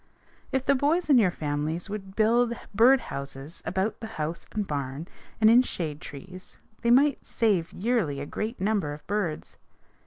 [0.51, 5.07] If the boys in your families would build bird houses about the house and barn
[5.39, 9.57] and in shade trees, they might save yearly a great number of birds.